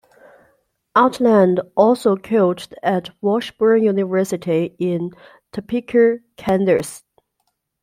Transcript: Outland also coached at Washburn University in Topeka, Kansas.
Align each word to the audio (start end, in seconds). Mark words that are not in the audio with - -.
Outland 0.95 1.61
also 1.77 2.15
coached 2.17 2.73
at 2.81 3.11
Washburn 3.21 3.83
University 3.83 4.75
in 4.79 5.11
Topeka, 5.51 6.17
Kansas. 6.37 7.03